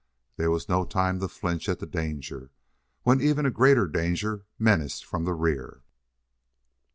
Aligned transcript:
There 0.35 0.49
was 0.49 0.67
no 0.67 0.83
time 0.83 1.19
to 1.19 1.27
flinch 1.27 1.69
at 1.69 1.77
the 1.77 1.85
danger, 1.85 2.49
when 3.03 3.19
an 3.19 3.23
even 3.27 3.51
greater 3.51 3.85
danger 3.87 4.47
menaced 4.57 5.05
from 5.05 5.25
the 5.25 5.35
rear. 5.35 5.83